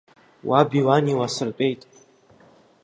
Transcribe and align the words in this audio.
Уаби 0.49 0.79
уани 0.87 1.13
ласыртәеит. 1.21 1.81